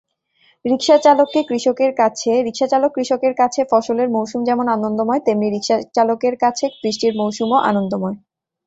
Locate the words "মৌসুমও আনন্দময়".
7.17-8.17